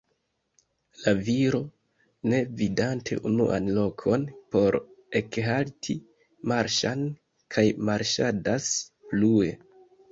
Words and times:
La 1.01 1.11
viro, 1.27 1.59
ne 2.31 2.39
vidante 2.61 3.19
unuan 3.33 3.69
lokon 3.77 4.25
por 4.57 4.79
ekhalti, 5.23 5.99
marŝas 6.55 7.07
kaj 7.59 7.71
marŝadas 7.93 8.77
plue. 9.11 9.57